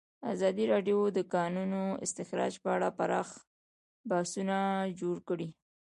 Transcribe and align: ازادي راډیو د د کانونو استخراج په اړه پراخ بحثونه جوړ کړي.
ازادي 0.33 0.65
راډیو 0.73 0.99
د 1.11 1.13
د 1.17 1.19
کانونو 1.33 1.81
استخراج 2.05 2.53
په 2.63 2.69
اړه 2.75 2.87
پراخ 2.97 3.29
بحثونه 4.09 4.57
جوړ 4.99 5.15
کړي. 5.29 5.47